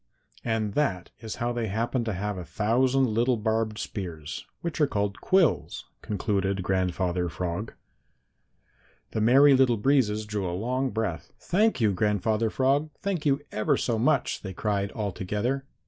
[0.43, 4.87] And that is how they happen to have a thousand little barbed spears, which are
[4.87, 7.73] called quills," concluded Grandfather Frog.
[9.11, 11.31] The Merry Little Breezes drew a long breath.
[11.37, 15.65] "Thank you, Grandfather Frog, thank you ever so much!" they cried all together.